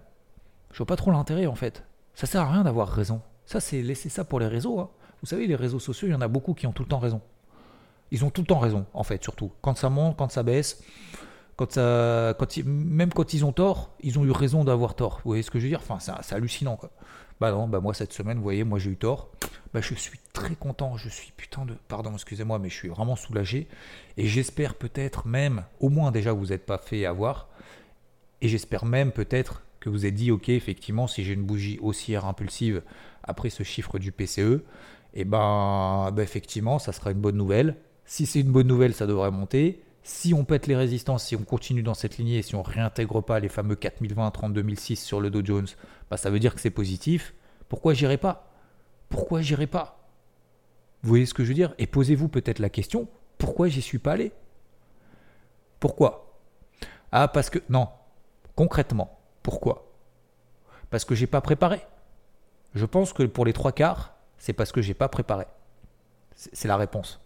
[0.71, 1.83] je vois pas trop l'intérêt en fait.
[2.13, 3.21] Ça sert à rien d'avoir raison.
[3.45, 4.79] Ça, c'est laisser ça pour les réseaux.
[4.79, 4.89] Hein.
[5.21, 6.99] Vous savez, les réseaux sociaux, il y en a beaucoup qui ont tout le temps
[6.99, 7.21] raison.
[8.11, 9.51] Ils ont tout le temps raison, en fait, surtout.
[9.61, 10.83] Quand ça monte, quand ça baisse,
[11.55, 15.21] quand ça, quand même quand ils ont tort, ils ont eu raison d'avoir tort.
[15.23, 15.81] Vous voyez ce que je veux dire?
[15.81, 16.77] Enfin, c'est hallucinant.
[16.77, 16.91] Quoi.
[17.39, 19.31] Bah non, bah moi cette semaine, vous voyez, moi j'ai eu tort.
[19.73, 23.15] Bah je suis très content, je suis putain de, pardon, excusez-moi, mais je suis vraiment
[23.15, 23.67] soulagé.
[24.17, 27.47] Et j'espère peut-être même, au moins déjà vous n'êtes pas fait avoir.
[28.41, 32.25] Et j'espère même peut-être que vous êtes dit, ok, effectivement, si j'ai une bougie haussière
[32.25, 32.81] impulsive
[33.23, 34.39] après ce chiffre du PCE,
[35.13, 37.77] et eh ben, bah effectivement, ça sera une bonne nouvelle.
[38.05, 39.81] Si c'est une bonne nouvelle, ça devrait monter.
[40.09, 43.39] Si on pète les résistances, si on continue dans cette lignée, si on réintègre pas
[43.39, 45.67] les fameux 4020, 32006 sur le Dow Jones,
[46.09, 47.35] bah ça veut dire que c'est positif.
[47.67, 48.51] Pourquoi j'irai pas?
[49.09, 50.09] Pourquoi j'irai pas?
[51.03, 51.75] Vous voyez ce que je veux dire?
[51.77, 54.31] Et posez-vous peut-être la question pourquoi j'y suis pas allé?
[55.79, 56.35] Pourquoi?
[57.11, 57.87] Ah parce que non,
[58.55, 59.91] concrètement, pourquoi?
[60.89, 61.81] Parce que j'ai pas préparé.
[62.73, 65.45] Je pense que pour les trois quarts, c'est parce que j'ai pas préparé.
[66.33, 67.21] C'est la réponse.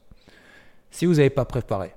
[0.91, 1.95] Si vous n'avez pas préparé,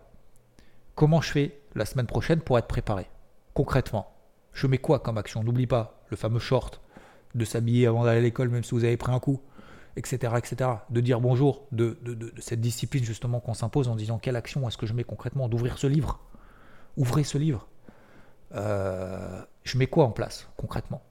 [0.96, 3.06] Comment je fais la semaine prochaine pour être préparé
[3.52, 4.14] Concrètement,
[4.54, 5.44] je mets quoi comme action?
[5.44, 6.80] N'oublie pas le fameux short,
[7.34, 9.42] de s'habiller avant d'aller à l'école même si vous avez pris un coup,
[9.96, 10.32] etc.
[10.38, 10.70] etc.
[10.88, 11.98] De dire bonjour, de,
[12.38, 15.76] cette discipline justement qu'on s'impose en disant quelle action est-ce que je mets concrètement D'ouvrir
[15.76, 16.18] ce livre.
[16.96, 17.68] Ouvrez ce livre.
[18.54, 21.02] Euh, je mets quoi en place concrètement?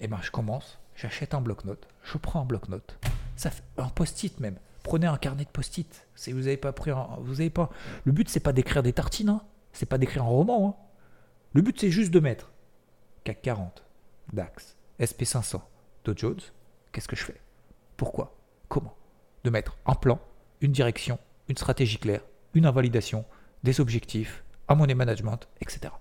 [0.00, 2.98] Eh bien je commence, j'achète un bloc-notes, je prends un bloc-notes,
[3.36, 4.58] ça fait un post-it même.
[4.84, 6.06] Prenez un carnet de post-it.
[6.14, 7.70] Si vous n'avez pas pris, vous avez pas.
[8.04, 9.42] Le but c'est pas d'écrire des tartines, hein.
[9.72, 10.68] c'est pas d'écrire un roman.
[10.68, 10.74] Hein.
[11.54, 12.52] Le but c'est juste de mettre
[13.24, 13.82] CAC 40,
[14.34, 15.62] DAX, SP500,
[16.04, 16.40] Dow Jones.
[16.92, 17.40] Qu'est-ce que je fais?
[17.96, 18.36] Pourquoi?
[18.68, 18.94] Comment?
[19.42, 20.20] De mettre un plan,
[20.60, 21.18] une direction,
[21.48, 22.20] une stratégie claire,
[22.52, 23.24] une invalidation,
[23.62, 25.94] des objectifs, un money management, etc.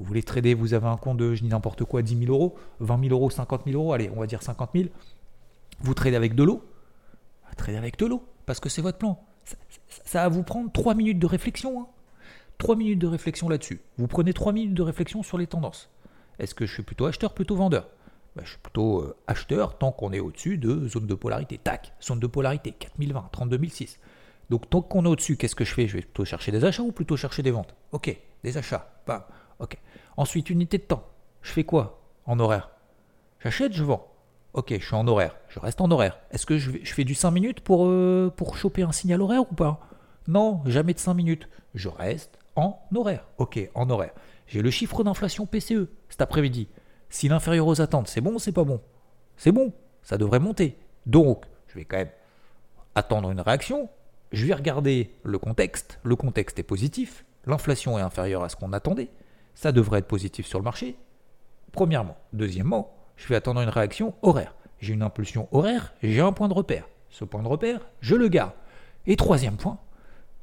[0.00, 2.56] Vous voulez trader, vous avez un compte de, je dis n'importe quoi, 10 000 euros,
[2.80, 4.88] 20 000 euros, 50 000 euros, allez, on va dire 50 000.
[5.80, 6.64] Vous tradez avec de l'eau,
[7.56, 9.24] trader avec de l'eau, parce que c'est votre plan.
[10.04, 11.82] Ça, va vous prendre 3 minutes de réflexion.
[11.82, 11.86] Hein.
[12.58, 13.80] 3 minutes de réflexion là-dessus.
[13.96, 15.90] Vous prenez 3 minutes de réflexion sur les tendances.
[16.38, 17.88] Est-ce que je suis plutôt acheteur, plutôt vendeur?
[18.36, 21.58] Ben, Je suis plutôt euh, acheteur tant qu'on est au-dessus de zone de polarité.
[21.58, 23.98] Tac, zone de polarité, 4020, 32006.
[24.50, 25.86] Donc tant qu'on est au-dessus, qu'est-ce que je fais?
[25.86, 27.74] Je vais plutôt chercher des achats ou plutôt chercher des ventes?
[27.92, 28.90] Ok, des achats.
[29.06, 29.22] Bam.
[29.58, 29.76] Ok.
[30.16, 31.06] Ensuite, unité de temps.
[31.42, 32.70] Je fais quoi en horaire?
[33.40, 34.06] J'achète, je vends.
[34.54, 35.36] Ok, je suis en horaire.
[35.48, 36.18] Je reste en horaire.
[36.30, 39.54] Est-ce que je, fais du 5 minutes pour, euh, pour choper un signal horaire ou
[39.54, 39.80] pas?
[40.26, 41.48] Non, jamais de 5 minutes.
[41.74, 43.24] Je reste en horaire.
[43.38, 44.12] Ok, en horaire.
[44.46, 46.68] J'ai le chiffre d'inflation PCE cet après-midi.
[47.10, 48.80] S'il est inférieur aux attentes, c'est bon ou c'est pas bon?
[49.36, 50.78] C'est bon, ça devrait monter.
[51.06, 52.10] Donc, je vais quand même
[52.94, 53.88] attendre une réaction.
[54.32, 56.00] Je vais regarder le contexte.
[56.02, 57.24] Le contexte est positif.
[57.46, 59.10] L'inflation est inférieure à ce qu'on attendait.
[59.54, 60.96] Ça devrait être positif sur le marché.
[61.72, 62.16] Premièrement.
[62.32, 64.54] Deuxièmement, je vais attendre une réaction horaire.
[64.80, 66.88] J'ai une impulsion horaire, j'ai un point de repère.
[67.10, 68.52] Ce point de repère, je le garde.
[69.06, 69.78] Et troisième point,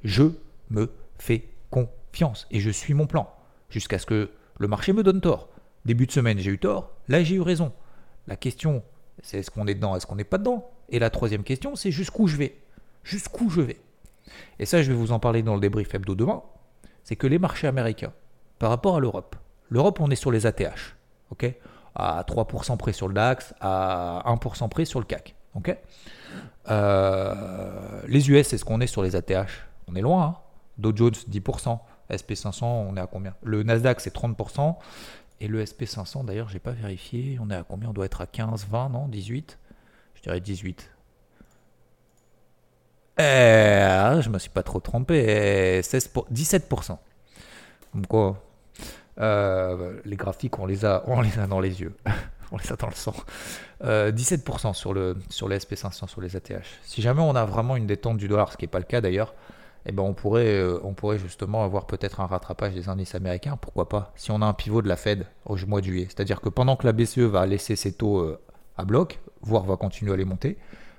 [0.04, 0.24] je
[0.70, 3.34] me fais confiance et je suis mon plan
[3.70, 5.50] jusqu'à ce que le marché me donne tort.
[5.86, 7.72] Début de semaine, j'ai eu tort, là j'ai eu raison.
[8.28, 8.84] La question,
[9.22, 10.70] c'est est-ce qu'on est dedans, est-ce qu'on n'est pas dedans?
[10.90, 12.58] Et la troisième question, c'est jusqu'où je vais?
[13.04, 13.80] Jusqu'où je vais?
[14.60, 16.44] Et ça, je vais vous en parler dans le débrief hebdo demain.
[17.04, 18.14] C'est que les marchés américains,
[18.60, 19.36] par rapport à l'Europe,
[19.70, 20.96] l'Europe, on est sur les ATH.
[21.32, 21.54] ok?
[21.96, 25.36] À 3% près sur le DAX, à 1% près sur le CAC.
[26.70, 29.48] euh, les US, c'est ce qu'on est sur les ATH
[29.88, 30.24] On est loin.
[30.24, 30.38] Hein
[30.78, 31.80] Dow Jones, 10%.
[32.12, 33.34] SP500, on est à combien?
[33.42, 34.76] Le Nasdaq, c'est 30%.
[35.42, 37.38] Et le SP500, d'ailleurs, j'ai pas vérifié.
[37.42, 37.90] On est à combien?
[37.90, 39.08] On doit être à 15, 20, non?
[39.08, 39.58] 18
[40.16, 40.92] Je dirais 18.
[43.18, 45.82] Eh, je me suis pas trop trompé.
[45.82, 46.98] 16 pour, 17%.
[47.92, 48.42] Comme quoi,
[49.20, 51.96] euh, les graphiques, on les, a, on les a dans les yeux.
[52.52, 53.16] on les a dans le sang.
[53.82, 56.80] 17% euh, sur le, sur les SP500, sur les ATH.
[56.84, 59.02] Si jamais on a vraiment une détente du dollar, ce qui n'est pas le cas
[59.02, 59.34] d'ailleurs,
[59.86, 63.58] eh ben on, pourrait, euh, on pourrait justement avoir peut-être un rattrapage des indices américains.
[63.58, 66.06] Pourquoi pas Si on a un pivot de la Fed au mois de juillet.
[66.06, 68.36] C'est-à-dire que pendant que la BCE va laisser ses taux
[68.78, 70.58] à bloc, voire va continuer à les monter,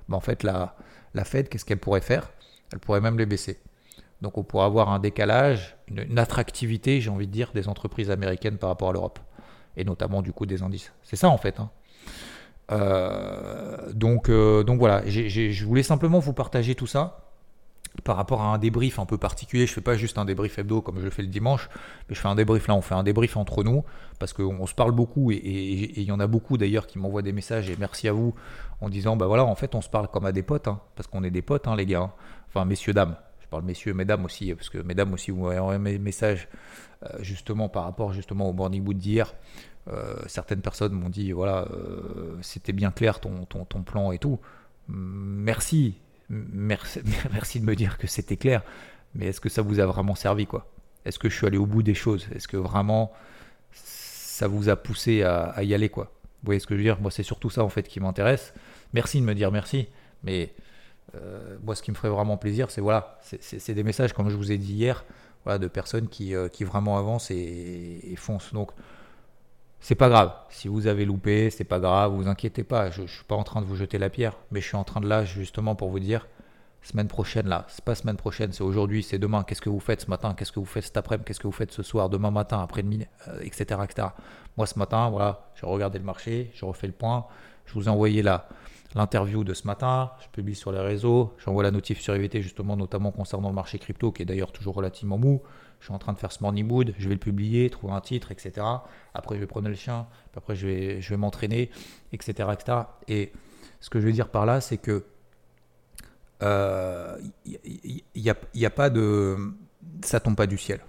[0.08, 0.76] ben en fait la,
[1.14, 2.30] la Fed, qu'est-ce qu'elle pourrait faire?
[2.72, 3.58] Elle pourrait même les baisser.
[4.22, 8.56] Donc on pourrait avoir un décalage, une, attractivité, j'ai envie de dire, des entreprises américaines
[8.56, 9.18] par rapport à l'Europe.
[9.76, 10.92] Et notamment du coup des indices.
[11.02, 11.60] C'est ça en fait.
[11.60, 11.70] Hein.
[12.72, 17.26] Euh, donc, euh, donc voilà, je voulais simplement vous partager tout ça
[18.04, 19.66] par rapport à un débrief un peu particulier.
[19.66, 21.68] Je fais pas juste un débrief hebdo comme je le fais le dimanche,
[22.08, 22.74] mais je fais un débrief là.
[22.74, 23.84] On fait un débrief entre nous
[24.18, 25.40] parce qu'on se parle beaucoup et
[25.96, 28.34] il y en a beaucoup d'ailleurs qui m'envoient des messages et merci à vous
[28.80, 31.06] en disant bah voilà en fait on se parle comme à des potes hein, parce
[31.06, 32.00] qu'on est des potes hein, les gars.
[32.00, 32.12] Hein.
[32.48, 33.16] Enfin messieurs dames.
[33.46, 36.48] Je parle messieurs mesdames aussi parce que mesdames aussi vous m'avez envoyé mes messages
[37.04, 39.34] euh, justement par rapport justement au morning boot d'hier.
[39.86, 44.18] Euh, certaines personnes m'ont dit voilà euh, c'était bien clair ton, ton, ton plan et
[44.18, 44.40] tout.
[44.88, 45.94] Merci,
[46.28, 48.64] merci, merci de me dire que c'était clair,
[49.14, 50.68] mais est-ce que ça vous a vraiment servi quoi?
[51.04, 52.26] Est-ce que je suis allé au bout des choses?
[52.34, 53.12] Est-ce que vraiment
[53.72, 56.12] ça vous a poussé à, y aller quoi?
[56.42, 57.00] Vous voyez ce que je veux dire?
[57.00, 58.54] Moi c'est surtout ça en fait qui m'intéresse.
[58.92, 59.86] Merci de me dire merci,
[60.24, 60.52] mais
[61.14, 64.36] euh, moi ce qui me ferait vraiment plaisir c'est voilà, c'est des messages comme je
[64.36, 65.04] vous ai dit hier,
[65.44, 68.52] voilà, de personnes qui, euh, qui vraiment avancent et, et foncent.
[68.52, 68.72] Donc
[69.80, 70.32] c'est pas grave.
[70.50, 72.90] Si vous avez loupé, c'est pas grave, vous inquiétez pas.
[72.90, 75.00] Je, suis pas en train de vous jeter la pierre, mais je suis en train
[75.00, 76.26] de là justement pour vous dire
[76.82, 79.42] semaine prochaine là, c'est pas semaine prochaine, c'est aujourd'hui, c'est demain.
[79.42, 80.34] Qu'est-ce que vous faites ce matin?
[80.34, 81.24] Qu'est-ce que vous faites cet après-midi?
[81.26, 83.06] Qu'est-ce que vous faites ce soir, demain matin, après-demi,
[83.42, 84.08] etc., euh, etc.
[84.56, 87.26] Moi ce matin, voilà, j'ai regardé le marché, j'ai refait le point.
[87.66, 88.48] Je vous ai envoyé là
[88.96, 92.76] l'interview de ce matin, je publie sur les réseaux, j'envoie la notif sur IVT justement,
[92.76, 95.42] notamment concernant le marché crypto qui est d'ailleurs toujours relativement mou.
[95.80, 98.00] Je suis en train de faire ce morning mood, je vais le publier, trouver un
[98.00, 98.66] titre, etc.
[99.12, 101.70] Après, je vais prendre le chien, après, je vais, m'entraîner,
[102.12, 102.48] etc..
[103.06, 103.32] Et
[103.80, 105.04] ce que je veux dire par là, c'est que
[106.40, 107.18] il euh,
[108.14, 108.30] n'y
[108.64, 109.36] a, pas de.
[110.02, 110.80] Ça tombe pas du ciel.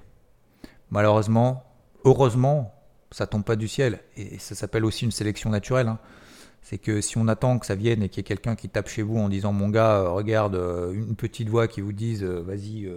[0.92, 1.64] Malheureusement,
[2.06, 2.74] heureusement,
[3.12, 4.00] ça tombe pas du ciel.
[4.16, 5.88] Et ça s'appelle aussi une sélection naturelle.
[5.90, 6.00] Hein
[6.70, 8.90] c'est que si on attend que ça vienne et qu'il y ait quelqu'un qui tape
[8.90, 12.26] chez vous en disant mon gars, euh, regarde, euh, une petite voix qui vous dise
[12.26, 12.92] euh, vas-y,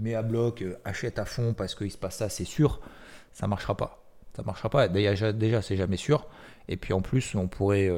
[0.00, 2.80] mets à bloc, achète à fond parce qu'il se passe ça, c'est sûr,
[3.32, 4.02] ça marchera pas.
[4.36, 4.88] Ça marchera pas.
[4.88, 6.26] Déjà, déjà c'est jamais sûr.
[6.66, 7.92] Et puis en plus, on pourrait.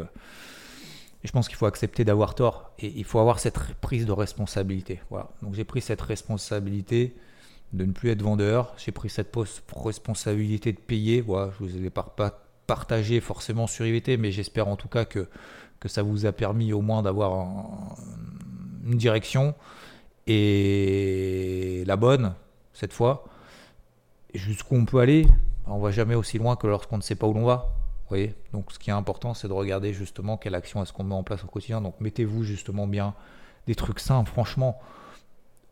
[1.23, 5.01] je pense qu'il faut accepter d'avoir tort et il faut avoir cette prise de responsabilité.
[5.09, 5.31] Voilà.
[5.41, 7.17] Donc j'ai pris cette responsabilité
[7.73, 8.75] de ne plus être vendeur.
[8.77, 9.35] J'ai pris cette
[9.75, 11.23] responsabilité de payer.
[11.23, 12.15] Voilà, je vous ai pas
[12.67, 15.29] partager forcément sur IVT, mais j'espère en tout cas que,
[15.81, 17.97] que ça vous a permis au moins d'avoir
[18.85, 19.55] une direction
[20.27, 22.35] et la bonne
[22.73, 23.25] cette fois.
[24.35, 25.27] Jusqu'où on peut aller,
[25.67, 27.73] on va jamais aussi loin que lorsqu'on ne sait pas où l'on va.
[28.09, 31.15] Voyez Donc ce qui est important, c'est de regarder justement quelle action est-ce qu'on met
[31.15, 31.81] en place au quotidien.
[31.81, 33.15] Donc mettez-vous justement bien
[33.67, 34.31] des trucs simples.
[34.31, 34.79] Franchement,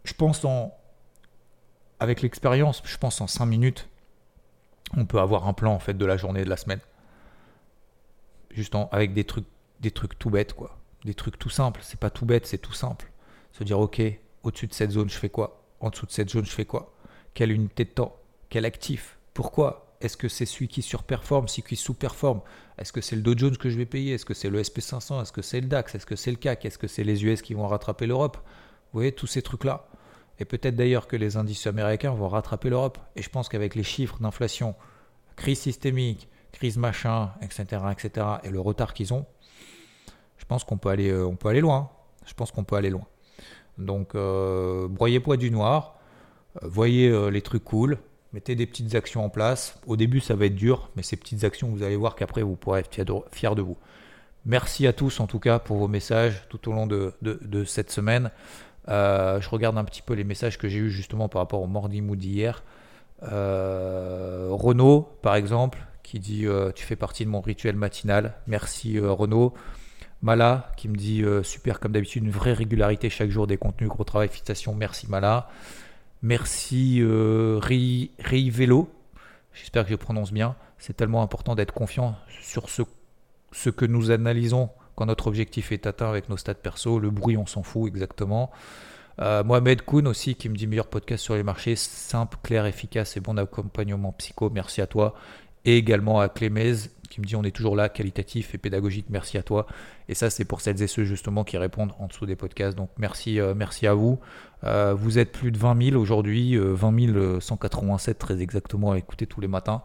[0.05, 0.75] je pense en
[2.01, 3.89] avec l'expérience, je pense en 5 minutes,
[4.97, 6.81] on peut avoir un plan en fait de la journée de la semaine.
[8.51, 9.47] Juste avec des trucs,
[9.81, 10.79] des trucs tout bêtes quoi.
[11.05, 11.81] Des trucs tout simples.
[11.83, 13.11] C'est pas tout bête, c'est tout simple.
[13.53, 14.01] Se dire ok,
[14.43, 15.63] au-dessus de cette zone je fais quoi?
[15.81, 16.95] En dessous de cette zone je fais quoi?
[17.35, 18.17] Quelle unité de temps?
[18.51, 19.19] Quel actif?
[19.35, 19.93] Pourquoi?
[20.03, 22.41] Est-ce que c'est celui qui surperforme, celui qui sous-performe
[22.77, 24.15] Est-ce que c'est le Dow Jones que je vais payer?
[24.15, 26.65] Est-ce que c'est le SP500 Est-ce que c'est le DAX Est-ce que c'est le CAC
[26.65, 28.37] Est-ce que c'est les US qui vont rattraper l'Europe?
[28.37, 29.87] Vous voyez tous ces trucs là.
[30.43, 32.99] Et peut-être d'ailleurs que les indices américains vont rattraper l'Europe.
[33.15, 34.75] Et je pense qu'avec les chiffres d'inflation,
[35.37, 39.25] crise systémique, crise machin, etc., etc., et le retard qu'ils ont,
[40.39, 41.91] je pense qu'on peut aller, euh, peut aller loin.
[42.27, 43.07] Je pense qu'on peut aller loin.
[43.79, 46.01] Donc, euh, broyez poids du noir,
[46.61, 47.99] euh, voyez les trucs cool,
[48.33, 49.79] mettez des petites actions en place.
[49.87, 52.57] Au début, ça va être dur, mais ces petites actions, vous allez voir qu'après, vous
[52.57, 52.91] pourrez être
[53.31, 53.77] fier de, vous.
[54.45, 58.33] Merci à tous, en tout cas, pour vos messages tout au long de cette semaine.
[58.89, 61.67] Euh, je regarde un petit peu les messages que j'ai eu justement par rapport au
[61.67, 62.63] Morning Mood d'hier.
[63.23, 68.35] Euh, Renaud, par exemple, qui dit euh, Tu fais partie de mon rituel matinal.
[68.47, 69.55] Merci Renaud.
[70.23, 74.05] Mala, qui me dit Super, comme d'habitude, une vraie régularité chaque jour des contenus, gros
[74.05, 74.75] travail, félicitations.
[74.75, 75.49] Merci Mala.
[76.23, 78.11] Merci Ri,
[78.51, 78.89] Vélo.
[79.53, 80.55] J'espère que je prononce bien.
[80.79, 86.09] C'est tellement important d'être confiant sur ce que nous analysons quand notre objectif est atteint
[86.09, 86.99] avec nos stats perso.
[86.99, 88.51] Le bruit, on s'en fout exactement.
[89.21, 93.17] Euh, Mohamed Koun aussi qui me dit meilleur podcast sur les marchés, simple, clair, efficace
[93.17, 94.51] et bon accompagnement psycho.
[94.51, 95.15] Merci à toi.
[95.65, 96.75] Et également à Clémez
[97.09, 99.07] qui me dit on est toujours là, qualitatif et pédagogique.
[99.11, 99.67] Merci à toi.
[100.09, 102.77] Et ça, c'est pour celles et ceux justement qui répondent en dessous des podcasts.
[102.77, 104.19] Donc merci, euh, merci à vous.
[104.65, 109.41] Euh, vous êtes plus de 20 000 aujourd'hui, 20 187 très exactement à écouter tous
[109.41, 109.83] les matins.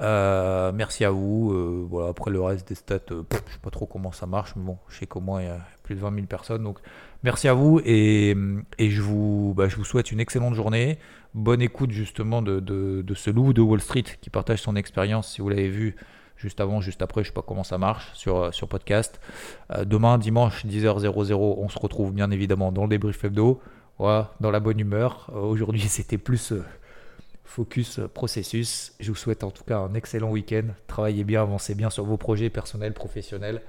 [0.00, 1.52] Euh, merci à vous.
[1.52, 4.62] Euh, après le reste des stats, euh, je sais pas trop comment ça marche, mais
[4.62, 6.62] bon, je sais qu'au moins il y a plus de 20 000 personnes.
[6.62, 6.78] Donc
[7.22, 8.36] merci à vous et,
[8.78, 10.98] et je, vous, bah, je vous souhaite une excellente journée.
[11.34, 15.32] Bonne écoute justement de, ce loup de Wall Street qui partage son expérience.
[15.32, 15.96] Si vous l'avez vu
[16.36, 19.20] juste avant, juste après, je sais pas comment ça marche sur, sur podcast.
[19.84, 23.60] demain, dimanche, 10h00, on se retrouve bien évidemment dans le débrief hebdo.
[23.98, 25.30] voilà, dans la bonne humeur.
[25.34, 26.54] Aujourd'hui, c'était plus
[27.48, 28.92] focus processus.
[29.00, 30.66] Je vous souhaite en tout cas un excellent week-end.
[30.86, 33.62] Travaillez bien, avancez bien sur vos projets personnels, professionnels.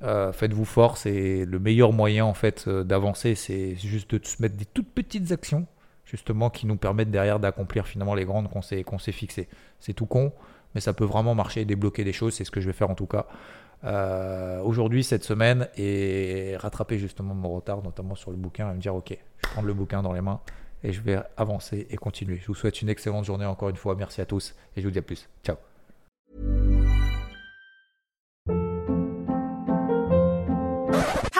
[0.00, 4.64] Faites-vous force et le meilleur moyen en fait d'avancer, c'est juste de se mettre des
[4.64, 5.64] toutes petites actions
[6.04, 9.48] justement qui nous permettent derrière d'accomplir finalement les grandes qu'on s'est, fixées.
[9.80, 10.32] C'est tout con,
[10.74, 12.90] mais ça peut vraiment marcher et débloquer des choses, c'est ce que je vais faire
[12.90, 13.26] en tout cas
[13.84, 18.80] euh, aujourd'hui, cette semaine, et rattraper justement mon retard, notamment sur le bouquin, et me
[18.80, 20.40] dire ok, je prendre le bouquin dans les mains
[20.84, 22.38] et je vais avancer et continuer.
[22.40, 24.92] Je vous souhaite une excellente journée encore une fois, merci à tous et je vous
[24.92, 25.28] dis à plus.
[25.44, 25.56] Ciao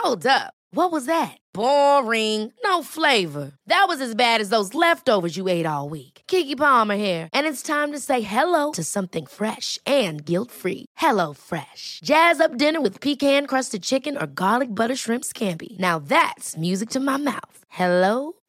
[0.04, 0.52] Hold up.
[0.74, 1.36] What was that?
[1.54, 2.52] Boring.
[2.64, 3.52] No flavor.
[3.66, 6.22] That was as bad as those leftovers you ate all week.
[6.26, 10.86] Kiki Palmer here, and it's time to say hello to something fresh and guilt-free.
[10.96, 12.00] Hello Fresh.
[12.02, 15.78] Jazz up dinner with pecan-crusted chicken or garlic butter shrimp scampi.
[15.78, 17.58] Now that's music to my mouth.
[17.68, 18.32] Hello